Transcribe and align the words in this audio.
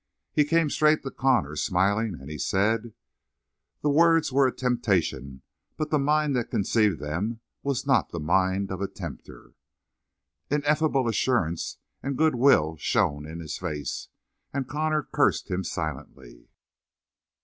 He 0.33 0.45
came 0.45 0.71
straight 0.71 1.03
to 1.03 1.11
Connor, 1.11 1.55
smiling, 1.55 2.15
and 2.19 2.27
he 2.27 2.39
said: 2.39 2.95
"The 3.83 3.91
words 3.91 4.31
were 4.31 4.47
a 4.47 4.51
temptation, 4.51 5.43
but 5.77 5.91
the 5.91 5.99
mind 5.99 6.35
that 6.35 6.49
conceived 6.49 6.99
them 6.99 7.41
was 7.61 7.85
not 7.85 8.09
the 8.09 8.19
mind 8.19 8.71
of 8.71 8.81
a 8.81 8.87
tempter." 8.87 9.51
Ineffable 10.49 11.07
assurance 11.07 11.77
and 12.01 12.17
good 12.17 12.33
will 12.33 12.77
shone 12.77 13.27
in 13.27 13.41
his 13.41 13.59
face, 13.59 14.07
and 14.51 14.67
Connor 14.67 15.03
cursed 15.03 15.51
him 15.51 15.63
silently. 15.63 16.47